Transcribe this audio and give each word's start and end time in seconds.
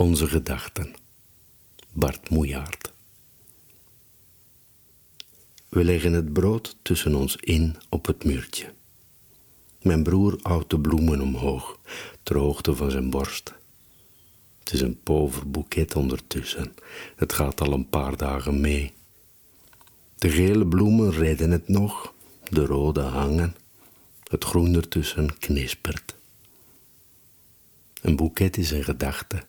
Onze 0.00 0.26
gedachten. 0.26 0.94
Bart 1.92 2.30
Moejaard. 2.30 2.92
We 5.68 5.84
leggen 5.84 6.12
het 6.12 6.32
brood 6.32 6.76
tussen 6.82 7.14
ons 7.14 7.36
in 7.36 7.76
op 7.88 8.06
het 8.06 8.24
muurtje. 8.24 8.72
Mijn 9.82 10.02
broer 10.02 10.38
houdt 10.42 10.70
de 10.70 10.80
bloemen 10.80 11.20
omhoog, 11.20 11.78
ter 12.22 12.36
hoogte 12.36 12.74
van 12.74 12.90
zijn 12.90 13.10
borst. 13.10 13.54
Het 14.58 14.72
is 14.72 14.80
een 14.80 15.00
pover 15.02 15.50
boeket 15.50 15.96
ondertussen. 15.96 16.74
Het 17.16 17.32
gaat 17.32 17.60
al 17.60 17.72
een 17.72 17.88
paar 17.88 18.16
dagen 18.16 18.60
mee. 18.60 18.92
De 20.14 20.30
gele 20.30 20.66
bloemen 20.66 21.10
redden 21.10 21.50
het 21.50 21.68
nog, 21.68 22.14
de 22.50 22.66
rode 22.66 23.00
hangen. 23.00 23.56
Het 24.28 24.44
groen 24.44 24.74
ertussen 24.74 25.38
knispert. 25.38 26.14
Een 28.00 28.16
boeket 28.16 28.56
is 28.56 28.70
een 28.70 28.84
gedachte. 28.84 29.46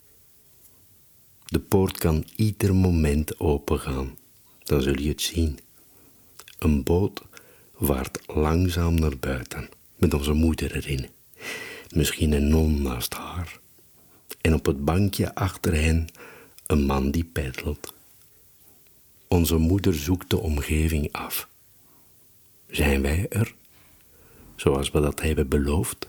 De 1.49 1.59
poort 1.59 1.97
kan 1.97 2.23
ieder 2.35 2.75
moment 2.75 3.39
opengaan. 3.39 4.17
Dan 4.63 4.81
zul 4.81 4.99
je 4.99 5.09
het 5.09 5.21
zien. 5.21 5.59
Een 6.59 6.83
boot 6.83 7.21
vaart 7.75 8.19
langzaam 8.27 8.99
naar 8.99 9.17
buiten, 9.17 9.69
met 9.95 10.13
onze 10.13 10.33
moeder 10.33 10.75
erin. 10.75 11.07
Misschien 11.95 12.31
een 12.31 12.47
non 12.47 12.81
naast 12.81 13.13
haar. 13.13 13.59
En 14.41 14.53
op 14.53 14.65
het 14.65 14.85
bankje 14.85 15.35
achter 15.35 15.73
hen 15.73 16.07
een 16.65 16.85
man 16.85 17.11
die 17.11 17.23
peddelt. 17.23 17.93
Onze 19.27 19.57
moeder 19.57 19.93
zoekt 19.93 20.29
de 20.29 20.37
omgeving 20.37 21.11
af. 21.11 21.47
Zijn 22.67 23.01
wij 23.01 23.25
er? 23.29 23.55
Zoals 24.55 24.91
we 24.91 24.99
dat 24.99 25.21
hebben 25.21 25.47
beloofd? 25.47 26.07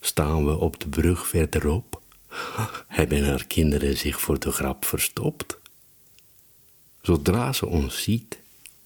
Staan 0.00 0.44
we 0.44 0.56
op 0.56 0.80
de 0.80 0.88
brug 0.88 1.26
verderop? 1.26 2.02
Hebben 2.88 3.24
haar 3.24 3.46
kinderen 3.46 3.96
zich 3.96 4.20
voor 4.20 4.38
de 4.38 4.50
grap 4.50 4.84
verstopt? 4.84 5.58
Zodra 7.00 7.52
ze 7.52 7.66
ons 7.66 8.02
ziet, 8.02 8.38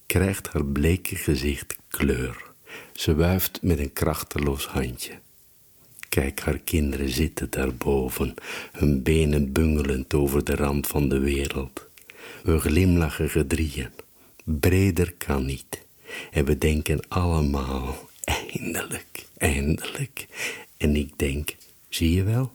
krijgt 0.06 0.48
haar 0.48 0.64
bleke 0.64 1.16
gezicht 1.16 1.76
kleur. 1.88 2.46
Ze 2.92 3.14
wuift 3.14 3.62
met 3.62 3.78
een 3.78 3.92
krachteloos 3.92 4.66
handje. 4.66 5.12
Kijk, 6.08 6.40
haar 6.40 6.58
kinderen 6.58 7.08
zitten 7.08 7.50
daarboven, 7.50 8.34
hun 8.72 9.02
benen 9.02 9.52
bungelend 9.52 10.14
over 10.14 10.44
de 10.44 10.54
rand 10.54 10.86
van 10.86 11.08
de 11.08 11.18
wereld. 11.18 11.86
We 12.42 12.58
glimlachen 12.58 13.30
gedrieën. 13.30 13.90
Breder 14.44 15.12
kan 15.12 15.44
niet. 15.44 15.86
En 16.30 16.44
we 16.44 16.58
denken 16.58 17.00
allemaal, 17.08 18.08
eindelijk, 18.24 19.26
eindelijk. 19.36 20.26
En 20.76 20.96
ik 20.96 21.18
denk, 21.18 21.56
zie 21.88 22.14
je 22.14 22.22
wel? 22.22 22.52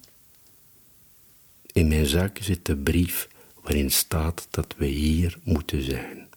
In 1.73 1.87
mijn 1.87 2.05
zak 2.05 2.37
zit 2.41 2.65
de 2.65 2.77
brief 2.77 3.27
waarin 3.61 3.91
staat 3.91 4.47
dat 4.49 4.73
we 4.77 4.85
hier 4.85 5.37
moeten 5.43 5.83
zijn. 5.83 6.27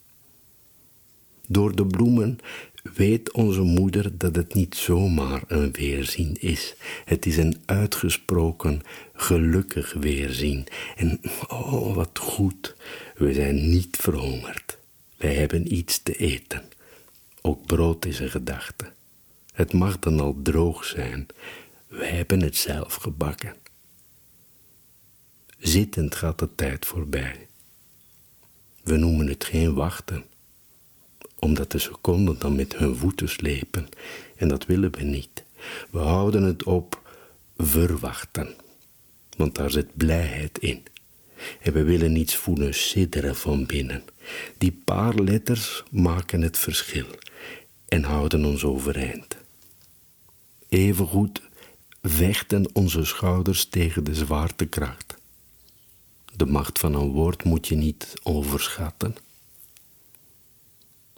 Door 1.47 1.77
de 1.77 1.87
bloemen 1.87 2.39
weet 2.95 3.33
onze 3.33 3.61
moeder 3.61 4.19
dat 4.19 4.37
het 4.37 4.55
niet 4.55 4.75
zomaar 4.75 5.43
een 5.47 5.73
weerzien 5.73 6.37
is. 6.41 6.75
Het 7.05 7.27
is 7.27 7.37
een 7.37 7.63
uitgesproken 7.65 8.83
gelukkig 9.15 9.93
weerzien. 9.93 10.67
En 10.97 11.21
oh, 11.49 11.95
wat 11.95 12.19
goed, 12.19 12.77
we 13.17 13.33
zijn 13.33 13.71
niet 13.71 13.97
verhongerd. 13.97 14.79
Wij 15.17 15.35
hebben 15.35 15.75
iets 15.75 16.03
te 16.03 16.13
eten. 16.13 16.63
Ook 17.41 17.67
brood 17.67 18.05
is 18.05 18.19
een 18.19 18.31
gedachte. 18.31 18.93
Het 19.53 19.73
mag 19.73 19.99
dan 19.99 20.21
al 20.21 20.37
droog 20.43 20.85
zijn. 20.85 21.27
Wij 21.89 22.11
hebben 22.11 22.41
het 22.41 22.57
zelf 22.57 22.95
gebakken. 22.95 23.55
Zittend 25.67 26.15
gaat 26.15 26.39
de 26.39 26.49
tijd 26.55 26.87
voorbij. 26.87 27.49
We 28.83 28.97
noemen 28.97 29.27
het 29.27 29.45
geen 29.45 29.75
wachten, 29.75 30.25
omdat 31.39 31.71
de 31.71 31.79
seconden 31.79 32.39
dan 32.39 32.57
met 32.57 32.77
hun 32.77 32.97
voeten 32.97 33.29
slepen, 33.29 33.89
en 34.37 34.49
dat 34.49 34.67
willen 34.67 34.93
we 34.93 35.03
niet. 35.03 35.45
We 35.91 35.99
houden 35.99 36.43
het 36.43 36.63
op 36.63 37.11
verwachten, 37.57 38.55
want 39.37 39.55
daar 39.55 39.71
zit 39.71 39.97
blijheid 39.97 40.59
in. 40.59 40.83
En 41.61 41.73
we 41.73 41.83
willen 41.83 42.17
iets 42.17 42.37
voelen 42.37 42.75
sidderen 42.75 43.37
van 43.37 43.67
binnen. 43.67 44.03
Die 44.59 44.83
paar 44.85 45.15
letters 45.15 45.83
maken 45.91 46.43
het 46.43 46.59
verschil 46.59 47.07
en 47.89 48.03
houden 48.03 48.45
ons 48.45 48.65
overeind. 48.65 49.37
Evengoed 50.69 51.43
vechten 52.03 52.75
onze 52.75 53.05
schouders 53.05 53.65
tegen 53.65 54.05
de 54.05 54.15
zwaartekracht. 54.15 55.16
De 56.37 56.47
macht 56.47 56.79
van 56.79 56.95
een 56.95 57.11
woord 57.11 57.45
moet 57.45 57.69
je 57.69 57.75
niet 57.75 58.15
overschatten. 58.23 59.17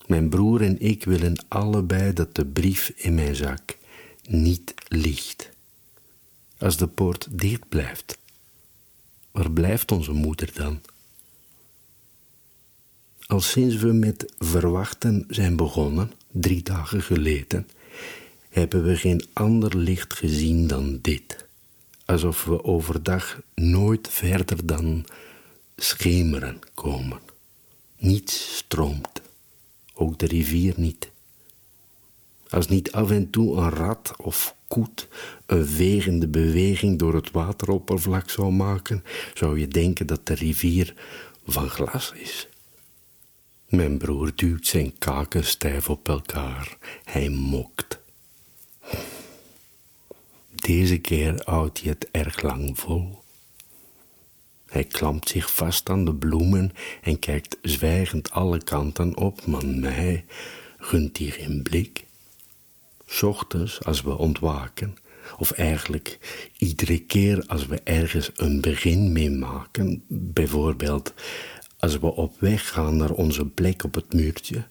Mijn 0.07 0.29
broer 0.29 0.63
en 0.63 0.81
ik 0.81 1.05
willen 1.05 1.45
allebei 1.49 2.13
dat 2.13 2.35
de 2.35 2.47
brief 2.47 2.93
in 2.97 3.15
mijn 3.15 3.35
zak 3.35 3.79
niet 4.29 4.75
ligt. 4.89 5.51
Als 6.59 6.77
de 6.77 6.87
poort 6.87 7.29
dicht 7.31 7.69
blijft, 7.69 8.19
waar 9.31 9.51
blijft 9.51 9.93
onze 9.93 10.13
moeder 10.13 10.51
dan? 10.55 10.81
Al 13.27 13.41
sinds 13.41 13.77
we 13.77 13.93
met 13.93 14.33
verwachten 14.39 15.25
zijn 15.29 15.57
begonnen, 15.57 16.13
drie 16.31 16.63
dagen 16.63 17.03
geleden, 17.03 17.69
hebben 18.49 18.85
we 18.85 18.97
geen 18.97 19.25
ander 19.33 19.77
licht 19.77 20.15
gezien 20.15 20.67
dan 20.67 20.99
dit 21.03 21.48
alsof 22.11 22.45
we 22.45 22.65
overdag 22.65 23.41
nooit 23.55 24.09
verder 24.09 24.67
dan 24.67 25.07
schemeren 25.77 26.59
komen. 26.75 27.21
Niets 27.99 28.57
stroomt, 28.57 29.21
ook 29.95 30.19
de 30.19 30.27
rivier 30.27 30.75
niet. 30.77 31.11
Als 32.51 32.69
niet 32.69 32.93
af 32.93 33.11
en 33.11 33.31
toe 33.31 33.57
een 33.57 33.71
rat 33.71 34.15
of 34.17 34.55
koet 34.69 35.09
een 35.47 35.67
vegende 35.67 36.29
beweging 36.29 36.99
door 36.99 37.15
het 37.15 37.31
wateroppervlak 37.31 38.31
zou 38.31 38.53
maken, 38.53 39.05
zou 39.35 39.61
je 39.61 39.69
denken 39.69 40.07
dat 40.07 40.27
de 40.27 40.35
rivier 40.35 40.95
van 41.47 41.69
glas 41.69 42.13
is. 42.15 42.49
Mijn 43.69 43.99
broer 43.99 44.33
duwt 44.35 44.67
zijn 44.67 44.99
kaken 44.99 45.45
stijf 45.45 45.91
op 45.91 46.09
elkaar. 46.09 46.77
Hij 47.05 47.29
mokt. 47.29 48.01
Deze 50.69 50.99
keer 50.99 51.43
houdt 51.45 51.81
hij 51.81 51.91
het 51.91 52.09
erg 52.11 52.43
lang 52.43 52.79
vol. 52.79 53.23
Hij 54.67 54.85
klampt 54.85 55.29
zich 55.29 55.55
vast 55.55 55.89
aan 55.89 56.05
de 56.05 56.15
bloemen 56.15 56.73
en 57.03 57.19
kijkt 57.19 57.57
zwijgend 57.63 58.31
alle 58.31 58.63
kanten 58.63 59.17
op, 59.17 59.47
maar 59.47 59.67
mij 59.67 60.25
gunt 60.79 61.19
hij 61.19 61.27
geen 61.27 61.63
blik. 61.63 62.05
Ochtends 63.23 63.85
als 63.85 64.03
we 64.03 64.19
ontwaken, 64.19 64.97
of 65.39 65.51
eigenlijk 65.51 66.19
iedere 66.59 66.99
keer 66.99 67.45
als 67.47 67.67
we 67.67 67.81
ergens 67.85 68.31
een 68.35 68.61
begin 68.61 69.13
mee 69.13 69.31
maken, 69.31 70.03
bijvoorbeeld 70.09 71.15
als 71.79 71.99
we 71.99 72.15
op 72.15 72.41
weg 72.41 72.69
gaan 72.69 72.97
naar 72.97 73.13
onze 73.13 73.47
plek 73.47 73.85
op 73.85 73.95
het 73.95 74.13
muurtje, 74.13 74.67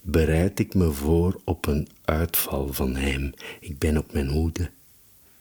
bereid 0.00 0.58
ik 0.58 0.74
me 0.74 0.90
voor 0.90 1.40
op 1.44 1.66
een 1.66 1.88
uitval 2.04 2.72
van 2.72 2.96
hem. 2.96 3.32
Ik 3.60 3.78
ben 3.78 3.96
op 3.96 4.12
mijn 4.12 4.28
hoede 4.28 4.70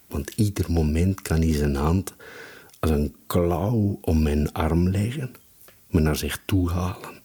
want 0.07 0.29
ieder 0.35 0.71
moment 0.71 1.21
kan 1.21 1.41
hij 1.41 1.53
zijn 1.53 1.75
hand 1.75 2.15
als 2.79 2.91
een 2.91 3.15
klauw 3.27 3.97
om 4.01 4.21
mijn 4.21 4.53
arm 4.53 4.89
leggen, 4.89 5.31
me 5.87 5.99
naar 5.99 6.15
zich 6.15 6.41
toe 6.45 6.71
halen 6.71 7.17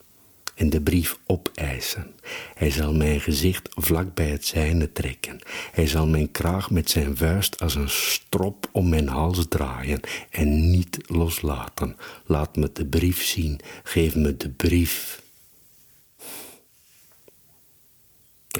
en 0.55 0.71
de 0.71 0.81
brief 0.81 1.19
opeisen. 1.27 2.15
Hij 2.55 2.71
zal 2.71 2.95
mijn 2.95 3.21
gezicht 3.21 3.69
vlak 3.75 4.15
bij 4.15 4.29
het 4.29 4.47
zijne 4.47 4.93
trekken. 4.93 5.39
Hij 5.73 5.87
zal 5.87 6.07
mijn 6.07 6.31
kraag 6.31 6.71
met 6.71 6.91
zijn 6.91 7.17
vuist 7.17 7.61
als 7.61 7.75
een 7.75 7.91
strop 7.91 8.69
om 8.73 8.89
mijn 8.89 9.09
hals 9.09 9.47
draaien 9.49 10.01
en 10.31 10.71
niet 10.71 10.99
loslaten. 11.07 11.97
Laat 12.27 12.57
me 12.57 12.71
de 12.73 12.87
brief 12.87 13.23
zien, 13.23 13.61
geef 13.83 14.15
me 14.15 14.37
de 14.37 14.51
brief. 14.51 15.23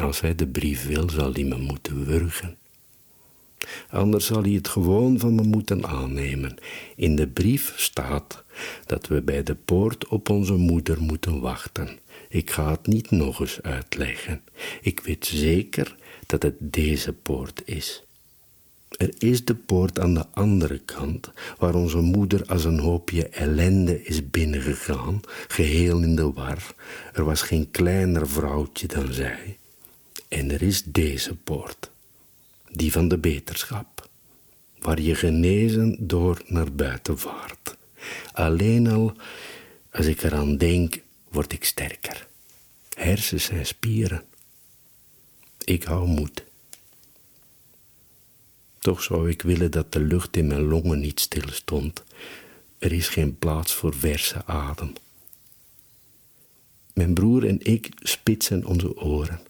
Als 0.01 0.21
hij 0.21 0.35
de 0.35 0.47
brief 0.47 0.87
wil, 0.87 1.11
zal 1.11 1.33
hij 1.33 1.45
me 1.45 1.57
moeten 1.59 2.05
wurgen. 2.05 2.57
Anders 3.89 4.27
zal 4.27 4.43
hij 4.43 4.53
het 4.53 4.69
gewoon 4.69 5.19
van 5.19 5.35
me 5.35 5.43
moeten 5.43 5.87
aannemen. 5.87 6.57
In 6.97 7.17
de 7.17 7.29
brief 7.29 7.73
staat 7.77 8.45
dat 8.87 9.07
we 9.07 9.23
bij 9.23 9.43
de 9.43 9.55
poort 9.55 10.09
op 10.09 10.31
onze 10.31 10.55
moeder 10.55 11.03
moeten 11.03 11.41
wachten. 11.41 11.99
Ik 12.29 12.51
ga 12.51 12.71
het 12.71 12.87
niet 12.87 13.11
nog 13.11 13.41
eens 13.41 13.63
uitleggen. 13.63 14.43
Ik 14.81 15.01
weet 15.01 15.27
zeker 15.27 15.97
dat 16.27 16.43
het 16.43 16.55
deze 16.59 17.13
poort 17.13 17.63
is. 17.65 18.05
Er 18.97 19.15
is 19.19 19.45
de 19.45 19.55
poort 19.55 19.99
aan 19.99 20.15
de 20.15 20.27
andere 20.33 20.79
kant, 20.79 21.33
waar 21.59 21.75
onze 21.75 22.01
moeder 22.01 22.47
als 22.47 22.65
een 22.65 22.79
hoopje 22.79 23.29
ellende 23.29 24.05
is 24.05 24.31
binnengegaan, 24.31 25.21
geheel 25.49 26.01
in 26.01 26.17
de 26.17 26.33
war. 26.33 26.75
Er 27.13 27.25
was 27.25 27.43
geen 27.43 27.71
kleiner 27.71 28.29
vrouwtje 28.29 28.87
dan 28.87 29.13
zij. 29.13 29.57
En 30.29 30.51
er 30.51 30.63
is 30.63 30.83
deze 30.83 31.37
poort 31.37 31.92
die 32.73 32.93
van 32.93 33.09
de 33.09 33.19
beterschap, 33.19 34.09
waar 34.79 35.01
je 35.01 35.15
genezen 35.15 35.97
door 36.01 36.43
naar 36.47 36.73
buiten 36.73 37.19
vaart. 37.19 37.77
Alleen 38.33 38.87
al 38.87 39.17
als 39.91 40.07
ik 40.07 40.23
eraan 40.23 40.57
denk, 40.57 41.01
word 41.29 41.53
ik 41.53 41.65
sterker. 41.65 42.29
Hersens 42.95 43.49
en 43.49 43.67
spieren. 43.67 44.25
Ik 45.65 45.83
hou 45.83 46.07
moed. 46.07 46.45
Toch 48.79 49.03
zou 49.03 49.31
ik 49.31 49.43
willen 49.43 49.71
dat 49.71 49.93
de 49.93 50.01
lucht 50.01 50.37
in 50.37 50.47
mijn 50.47 50.63
longen 50.63 51.01
niet 51.01 51.21
stil 51.21 51.49
stond. 51.49 52.03
Er 52.79 52.93
is 52.93 53.09
geen 53.09 53.39
plaats 53.39 53.75
voor 53.75 53.95
verse 53.95 54.45
adem. 54.45 54.93
Mijn 56.95 57.15
broer 57.15 57.47
en 57.47 57.59
ik 57.63 57.89
spitsen 57.97 58.65
onze 58.65 58.97
oren. 58.97 59.41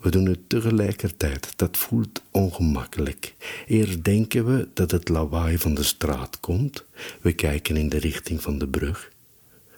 We 0.00 0.10
doen 0.10 0.26
het 0.26 0.48
tegelijkertijd. 0.48 1.52
Dat 1.56 1.76
voelt 1.76 2.22
ongemakkelijk. 2.30 3.34
Eerst 3.66 4.04
denken 4.04 4.44
we 4.56 4.68
dat 4.74 4.90
het 4.90 5.08
lawaai 5.08 5.58
van 5.58 5.74
de 5.74 5.82
straat 5.82 6.40
komt. 6.40 6.84
We 7.20 7.32
kijken 7.32 7.76
in 7.76 7.88
de 7.88 7.98
richting 7.98 8.42
van 8.42 8.58
de 8.58 8.68
brug. 8.68 9.12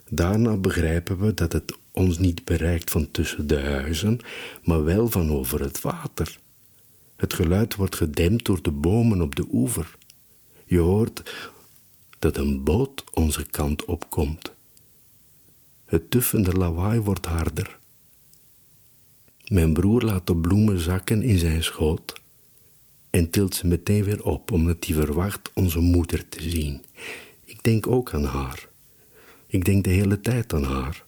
Daarna 0.08 0.56
begrijpen 0.56 1.18
we 1.18 1.34
dat 1.34 1.52
het 1.52 1.76
ons 1.90 2.18
niet 2.18 2.44
bereikt 2.44 2.90
van 2.90 3.10
tussen 3.10 3.46
de 3.46 3.60
huizen, 3.60 4.20
maar 4.64 4.84
wel 4.84 5.10
van 5.10 5.30
over 5.30 5.60
het 5.60 5.80
water. 5.80 6.38
Het 7.16 7.34
geluid 7.34 7.74
wordt 7.74 7.96
gedempt 7.96 8.44
door 8.44 8.62
de 8.62 8.70
bomen 8.70 9.20
op 9.20 9.34
de 9.34 9.46
oever. 9.52 9.96
Je 10.64 10.78
hoort 10.78 11.22
dat 12.18 12.36
een 12.36 12.64
boot 12.64 13.04
onze 13.12 13.46
kant 13.46 13.84
opkomt. 13.84 14.52
Het 15.84 16.10
tuffende 16.10 16.52
lawaai 16.52 17.00
wordt 17.00 17.26
harder. 17.26 17.78
Mijn 19.52 19.72
broer 19.72 20.02
laat 20.02 20.26
de 20.26 20.36
bloemen 20.36 20.80
zakken 20.80 21.22
in 21.22 21.38
zijn 21.38 21.62
schoot 21.62 22.20
en 23.10 23.30
tilt 23.30 23.54
ze 23.54 23.66
meteen 23.66 24.04
weer 24.04 24.24
op, 24.24 24.50
omdat 24.50 24.84
hij 24.84 24.94
verwacht 24.94 25.50
onze 25.54 25.78
moeder 25.78 26.28
te 26.28 26.50
zien. 26.50 26.84
Ik 27.44 27.62
denk 27.62 27.86
ook 27.86 28.14
aan 28.14 28.24
haar. 28.24 28.68
Ik 29.46 29.64
denk 29.64 29.84
de 29.84 29.90
hele 29.90 30.20
tijd 30.20 30.52
aan 30.52 30.64
haar. 30.64 31.04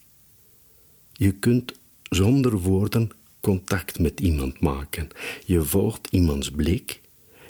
Je 1.12 1.32
kunt 1.32 1.72
zonder 2.02 2.58
woorden 2.58 3.10
contact 3.40 3.98
met 3.98 4.20
iemand 4.20 4.60
maken. 4.60 5.08
Je 5.46 5.62
volgt 5.62 6.08
iemands 6.10 6.50
blik, 6.50 7.00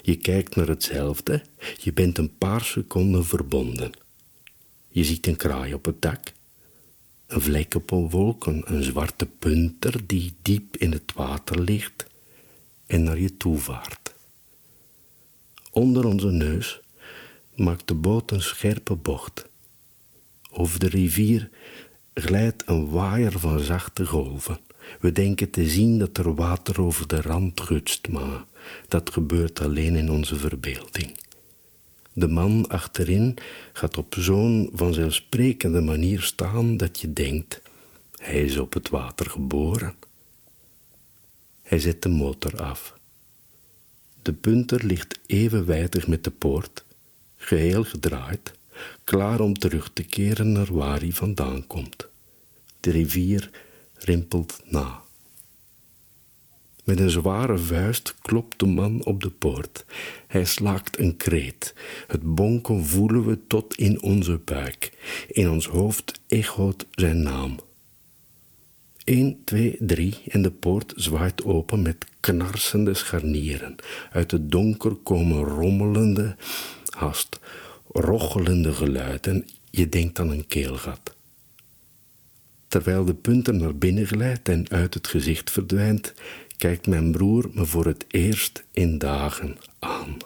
je 0.01 0.17
kijkt 0.17 0.55
naar 0.55 0.67
hetzelfde, 0.67 1.43
je 1.77 1.93
bent 1.93 2.17
een 2.17 2.37
paar 2.37 2.61
seconden 2.61 3.25
verbonden. 3.25 3.91
Je 4.87 5.03
ziet 5.03 5.27
een 5.27 5.37
kraai 5.37 5.73
op 5.73 5.85
het 5.85 6.01
dak, 6.01 6.33
een 7.27 7.41
vlek 7.41 7.75
op 7.75 7.91
een 7.91 8.09
wolk, 8.09 8.45
een, 8.45 8.83
zwarte 8.83 9.25
punter 9.25 10.07
die 10.07 10.33
diep 10.41 10.77
in 10.77 10.91
het 10.91 11.13
water 11.13 11.61
ligt 11.61 12.05
en 12.85 13.03
naar 13.03 13.19
je 13.19 13.37
toe 13.37 13.57
vaart. 13.57 14.13
Onder 15.71 16.05
onze 16.05 16.31
neus 16.31 16.79
maakt 17.55 17.87
de 17.87 17.93
boot 17.93 18.31
een 18.31 18.41
scherpe 18.41 18.95
bocht. 18.95 19.47
Over 20.51 20.79
de 20.79 20.87
rivier 20.87 21.49
glijdt 22.13 22.63
een 22.65 22.89
waaier 22.89 23.39
van 23.39 23.59
zachte 23.59 24.05
golven. 24.05 24.59
We 24.99 25.11
denken 25.11 25.49
te 25.49 25.69
zien 25.69 25.99
dat 25.99 26.17
er 26.17 26.35
water 26.35 26.81
over 26.81 27.07
de 27.07 27.21
rand 27.21 27.61
gutst, 27.61 28.07
maar 28.07 28.45
dat 28.87 29.09
gebeurt 29.09 29.61
alleen 29.61 29.95
in 29.95 30.11
onze 30.11 30.35
verbeelding. 30.35 31.17
De 32.17 32.27
man 32.27 32.67
achterin 32.67 33.37
gaat 33.73 33.97
op 33.97 34.15
zo'n 34.17 34.69
vanzelfsprekende 34.73 35.81
manier 35.81 36.21
staan 36.21 36.77
dat 36.77 36.99
je 36.99 37.13
denkt: 37.13 37.61
hij 38.17 38.43
is 38.43 38.57
op 38.57 38.73
het 38.73 38.89
water 38.89 39.29
geboren. 39.29 39.95
Hij 41.61 41.79
zet 41.79 42.01
de 42.01 42.09
motor 42.09 42.61
af. 42.61 42.97
De 44.21 44.33
punter 44.33 44.85
ligt 44.85 45.19
evenwijdig 45.25 46.07
met 46.07 46.23
de 46.23 46.31
poort, 46.31 46.85
geheel 47.35 47.83
gedraaid, 47.83 48.53
klaar 49.03 49.39
om 49.39 49.53
terug 49.53 49.89
te 49.93 50.03
keren 50.03 50.51
naar 50.51 50.73
waar 50.73 50.99
hij 50.99 51.11
vandaan 51.11 51.67
komt. 51.67 52.07
De 52.79 52.91
rivier 52.91 53.49
rimpelt 53.93 54.61
na. 54.65 55.04
Met 56.85 56.99
een 56.99 57.09
zware 57.09 57.57
vuist 57.57 58.15
klopt 58.21 58.59
de 58.59 58.65
man 58.65 59.05
op 59.05 59.21
de 59.21 59.29
poort. 59.29 59.85
Hij 60.27 60.45
slaakt 60.45 60.99
een 60.99 61.17
kreet. 61.17 61.73
Het 62.07 62.35
bonken 62.35 62.85
voelen 62.85 63.25
we 63.25 63.39
tot 63.47 63.75
in 63.75 64.01
onze 64.01 64.39
buik. 64.45 64.91
In 65.27 65.49
ons 65.49 65.67
hoofd 65.67 66.21
echoot 66.27 66.85
zijn 66.91 67.21
naam. 67.21 67.59
1, 69.03 69.41
2, 69.43 69.77
3 69.79 70.21
en 70.27 70.41
de 70.41 70.51
poort 70.51 70.93
zwaait 70.95 71.43
open 71.43 71.81
met 71.81 72.05
knarsende 72.19 72.93
scharnieren. 72.93 73.75
Uit 74.11 74.31
het 74.31 74.51
donker 74.51 74.95
komen 74.95 75.43
rommelende, 75.43 76.35
haast 76.89 77.39
rochelende 77.91 78.73
geluiden. 78.73 79.47
Je 79.69 79.89
denkt 79.89 80.19
aan 80.19 80.29
een 80.29 80.47
keelgat. 80.47 81.15
Terwijl 82.67 83.05
de 83.05 83.13
punter 83.13 83.53
naar 83.53 83.75
binnen 83.75 84.07
glijdt 84.07 84.49
en 84.49 84.69
uit 84.69 84.93
het 84.93 85.07
gezicht 85.07 85.51
verdwijnt, 85.51 86.13
kijkt 86.65 86.87
mijn 86.87 87.11
broer 87.11 87.49
me 87.53 87.65
voor 87.65 87.85
het 87.85 88.05
eerst 88.07 88.63
in 88.71 88.97
dagen 88.97 89.57
aan. 89.79 90.17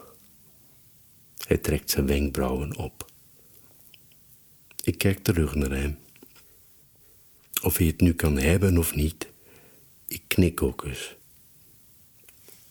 Hij 1.48 1.58
trekt 1.58 1.90
zijn 1.90 2.06
wenkbrauwen 2.06 2.78
op. 2.78 3.12
Ik 4.84 4.98
kijk 4.98 5.20
terug 5.20 5.56
naar 5.56 5.72
hem. 5.72 5.98
Of 7.62 7.78
hij 7.78 7.88
het 7.88 8.02
nu 8.02 8.14
kan 8.14 8.38
hebben 8.38 8.78
of 8.78 8.96
niet, 8.96 9.28
ik 10.08 10.22
knik 10.28 10.62
ook 10.62 10.84
eens. 10.84 11.16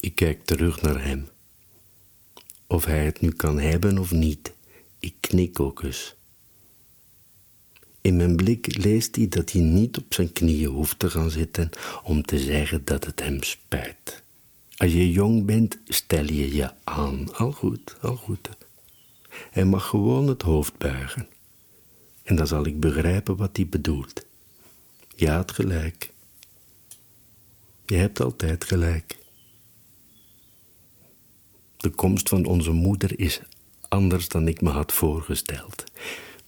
Ik 0.00 0.15
kijk 0.15 0.44
terug 0.44 0.82
naar 0.82 1.05
hem. 1.05 1.29
Of 2.67 2.85
hij 2.85 3.05
het 3.05 3.20
nu 3.20 3.31
kan 3.31 3.59
hebben 3.59 3.99
of 3.99 4.11
niet, 4.11 4.53
ik 4.99 5.15
knik 5.20 5.61
ook 5.61 5.82
eens. 5.82 6.18
In 8.08 8.16
mijn 8.16 8.37
blik 8.37 8.76
leest 8.76 9.16
hij 9.16 9.28
dat 9.28 9.52
hij 9.52 9.60
niet 9.60 9.99
op 9.99 10.14
zijn 10.14 10.32
knieën 10.32 10.70
hoeft 10.70 10.99
te 10.99 11.10
gaan 11.10 11.31
zitten 11.31 11.70
om 12.02 12.22
te 12.22 12.38
zeggen 12.38 12.84
dat 12.84 13.05
het 13.05 13.20
hem 13.20 13.43
spijt. 13.43 14.22
Als 14.76 14.93
je 14.93 15.10
jong 15.10 15.44
bent, 15.44 15.78
stel 15.87 16.25
je 16.25 16.55
je 16.55 16.70
aan. 16.84 17.34
Al 17.34 17.52
goed, 17.52 17.96
al 18.00 18.16
goed. 18.16 18.49
Hij 19.50 19.64
mag 19.64 19.87
gewoon 19.87 20.28
het 20.28 20.43
hoofd 20.43 20.78
buigen. 20.78 21.28
En 22.22 22.37
dan 22.37 22.46
zal 22.46 22.66
ik 22.66 22.81
begrijpen 22.81 23.37
wat 23.37 23.56
hij 23.56 23.66
bedoelt. 23.66 24.26
Je 25.16 25.31
had 25.31 25.52
gelijk. 25.52 26.12
Je 27.87 27.96
hebt 27.96 28.20
altijd 28.20 28.64
gelijk. 28.64 29.19
De 31.76 31.90
komst 31.90 32.28
van 32.28 32.44
onze 32.44 32.72
moeder 32.72 33.19
is 33.19 33.40
anders 33.88 34.28
dan 34.28 34.49
ik 34.49 34.60
me 34.60 34.70
had 34.70 34.93
voorgesteld 34.93 35.84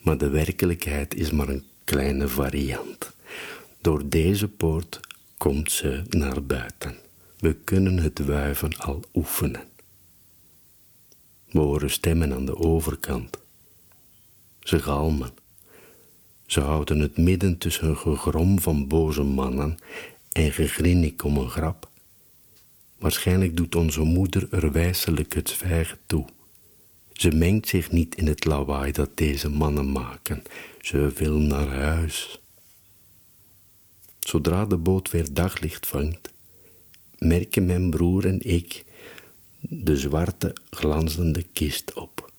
maar 0.03 0.19
de 0.19 0.29
werkelijkheid 0.29 1.15
is 1.15 1.31
maar 1.31 1.49
een 1.49 1.65
kleine 1.85 2.29
variant. 2.29 3.13
Door 3.81 4.09
deze 4.09 4.49
poort 4.49 5.01
komt 5.39 5.73
ze 5.73 6.03
naar 6.09 6.43
buiten. 6.43 6.97
We 7.39 7.55
kunnen 7.55 7.99
het 7.99 8.19
wuiven 8.19 8.79
al 8.79 9.03
oefenen. 9.15 9.69
We 11.51 11.59
horen 11.59 11.91
stemmen 11.91 12.33
aan 12.33 12.45
de 12.45 12.57
overkant. 12.57 13.39
Ze 14.61 14.79
galmen. 14.79 15.31
Ze 16.47 16.61
houden 16.61 17.01
het 17.01 17.17
midden 17.17 17.59
tussen 17.59 17.89
een 17.89 17.97
gegrom 17.97 18.61
van 18.61 18.89
boze 18.89 19.23
mannen 19.23 19.79
en 20.33 20.53
gegrinnik 20.53 21.25
om 21.25 21.37
een 21.37 21.51
grap. 21.51 21.89
Waarschijnlijk 22.99 23.57
doet 23.57 23.75
onze 23.75 24.03
moeder 24.03 24.49
er 24.51 24.73
wijselijk 24.73 25.35
het 25.35 25.49
zwijgen 25.49 25.99
toe. 26.07 26.27
Ze 27.21 27.31
mengt 27.31 27.69
zich 27.69 27.91
niet 27.91 28.15
in 28.15 28.27
het 28.27 28.45
lawaai 28.45 28.93
dat 28.93 29.17
deze 29.17 29.49
mannen 29.49 29.93
maken. 29.93 30.43
Ze 30.81 31.13
wil 31.15 31.39
naar 31.39 31.69
huis. 31.69 32.41
Zodra 34.19 34.67
de 34.67 34.77
boot 34.77 35.11
weer 35.11 35.33
daglicht 35.33 35.87
vangt, 35.87 36.31
merken 37.19 37.67
mijn 37.67 37.91
broer 37.91 38.27
en 38.27 38.41
ik 38.41 38.85
de 39.61 39.97
zwarte 39.97 40.57
glanzende 40.71 41.43
kist 41.43 41.93
op. 41.93 42.33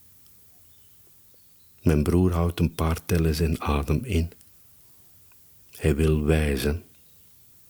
Mijn 1.81 2.03
broer 2.03 2.31
houdt 2.33 2.59
een 2.59 2.75
paar 2.75 3.05
tellen 3.05 3.35
zijn 3.35 3.61
adem 3.61 4.03
in. 4.03 4.31
Hij 5.71 5.95
wil 5.95 6.23
wijzen, 6.23 6.83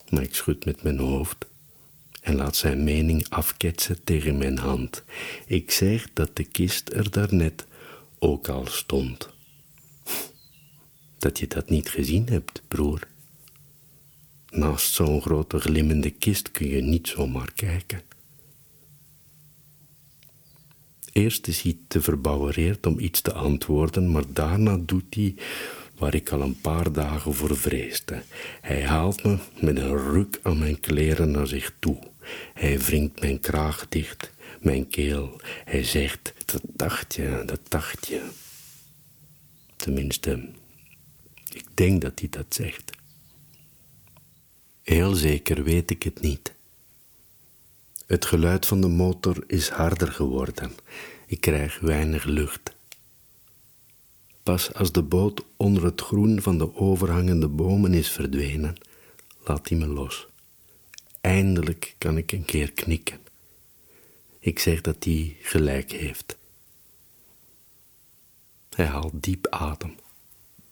maar 0.10 0.24
ik 0.24 0.36
schud 0.36 0.66
met 0.66 0.84
mijn 0.84 1.00
hoofd 1.00 1.51
en 2.22 2.36
laat 2.36 2.56
zijn 2.56 2.84
mening 2.84 3.30
afketsen 3.30 4.04
tegen 4.04 4.38
mijn 4.38 4.58
hand. 4.58 5.04
Ik 5.46 5.72
zeg 5.72 6.08
dat 6.14 6.36
de 6.36 6.44
kist 6.44 6.90
er 6.90 7.12
daarnet 7.12 7.66
ook 8.20 8.48
al 8.48 8.66
stond. 8.66 9.30
Dat 11.18 11.40
je 11.40 11.48
dat 11.48 11.70
niet 11.70 11.90
gezien 11.90 12.28
hebt, 12.30 12.62
broer. 12.68 13.08
Naast 14.50 14.94
zo'n 14.94 15.22
grote 15.22 15.60
glimmende 15.60 16.10
kist 16.10 16.52
kun 16.52 16.68
je 16.68 16.82
niet 16.82 17.08
zomaar 17.08 17.52
kijken. 17.56 18.02
Eerst 21.12 21.48
is 21.48 21.62
hij 21.62 21.78
te 21.88 22.02
verbouwereerd 22.02 22.86
om 22.86 23.00
iets 23.00 23.22
te 23.22 23.34
antwoorden, 23.34 24.12
maar 24.12 24.24
daarna 24.28 24.78
doet 24.86 25.16
hij 25.16 25.36
waar 26.02 26.16
ik 26.16 26.30
al 26.30 26.42
een 26.42 26.62
paar 26.62 26.92
dagen 26.92 27.34
voor 27.34 27.58
vreesde. 27.58 28.24
Hij 28.62 28.84
haalt 28.86 29.24
me 29.24 29.38
met 29.60 29.78
een 29.78 29.98
ruk 29.98 30.40
aan 30.42 30.60
mijn 30.60 30.80
kleren 30.80 31.32
naar 31.32 31.48
zich 31.48 31.74
toe. 31.80 32.00
Hij 32.54 32.80
wringt 32.80 33.22
mijn 33.22 33.40
kraag 33.40 33.88
dicht, 33.90 34.32
mijn 34.60 34.88
keel. 34.88 35.42
Hij 35.66 35.84
zegt, 35.84 36.34
dat 36.46 36.62
dacht 36.64 37.16
je, 37.16 37.44
dat 37.46 37.60
dacht 37.68 38.08
je. 38.08 38.30
Tenminste, 39.76 40.50
ik 41.54 41.66
denk 41.74 42.02
dat 42.02 42.20
hij 42.20 42.30
dat 42.30 42.46
zegt. 42.50 42.92
Heel 44.82 45.14
zeker 45.14 45.64
weet 45.64 45.92
ik 45.92 46.04
het 46.04 46.22
niet. 46.22 46.54
Het 48.06 48.26
geluid 48.26 48.66
van 48.66 48.82
de 48.82 48.88
motor 48.88 49.44
is 49.48 49.70
harder 49.70 50.12
geworden. 50.12 50.72
Ik 51.26 51.42
krijg 51.42 51.80
weinig 51.80 52.24
lucht. 52.24 52.80
Pas 54.44 54.74
als 54.74 54.92
de 54.92 55.04
boot 55.04 55.46
onder 55.58 55.84
het 55.84 56.02
groen 56.02 56.42
van 56.42 56.58
de 56.58 56.76
overhangende 56.76 57.48
bomen 57.48 57.94
is 57.94 58.12
verdwenen, 58.12 58.76
laat 59.46 59.70
hij 59.70 59.78
me 59.78 59.88
los. 59.88 60.28
Eindelijk 61.22 61.96
kan 61.98 62.18
ik 62.18 62.32
een 62.32 62.46
keer 62.46 62.72
knikken. 62.72 63.20
Ik 64.40 64.60
zeg 64.60 64.82
dat 64.82 65.04
hij 65.04 65.38
gelijk 65.42 65.92
heeft. 65.92 66.38
Hij 68.70 68.86
haalt 68.86 69.24
diep 69.24 69.48
adem. 69.48 69.96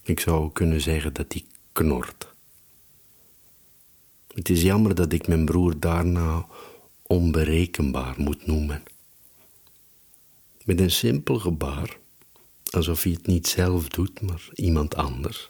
Ik 0.02 0.20
zou 0.20 0.52
kunnen 0.52 0.82
zeggen 0.82 1.14
dat 1.14 1.34
hij 1.34 1.46
knort. 1.72 2.28
Het 4.34 4.50
is 4.50 4.62
jammer 4.62 4.96
dat 4.96 5.14
ik 5.14 5.28
mijn 5.28 5.46
broer 5.46 5.80
daarna 5.80 6.46
onberekenbaar 7.02 8.16
moet 8.18 8.46
noemen. 8.46 8.84
Met 10.66 10.80
een 10.80 10.92
simpel 10.92 11.40
gebaar, 11.40 11.99
alsof 12.70 13.04
hij 13.04 13.12
het 13.12 13.28
niet 13.28 13.48
zelf 13.48 13.88
doet, 13.88 14.22
maar 14.22 14.50
iemand 14.54 14.96
anders, 14.96 15.50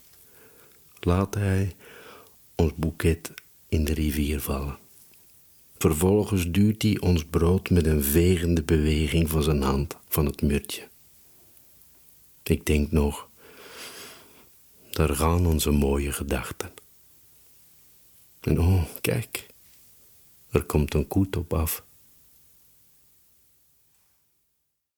laat 1.00 1.34
hij 1.34 1.76
ons 2.56 2.74
boeket 2.76 3.34
in 3.70 3.86
de 3.86 3.94
rivier 3.94 4.42
vallen. 4.42 4.78
Vervolgens 5.78 6.52
duwt 6.52 6.82
hij 6.82 7.00
ons 7.00 7.26
brood 7.26 7.70
met 7.70 7.86
een 7.86 8.04
vegende 8.04 8.64
beweging 8.64 9.30
van 9.30 9.44
zijn 9.44 9.62
hand 9.62 9.98
van 10.08 10.26
het 10.26 10.42
muurtje. 10.42 10.88
Ik 12.44 12.66
denk 12.66 12.92
nog, 12.92 13.30
daar 14.90 15.16
gaan 15.16 15.46
onze 15.46 15.72
mooie 15.72 16.12
gedachten. 16.12 16.72
En 18.40 18.60
oh, 18.60 18.84
kijk, 19.02 19.48
er 20.50 20.64
komt 20.64 20.94
een 20.94 21.08
koet 21.08 21.36
op 21.36 21.54
af. 21.54 21.84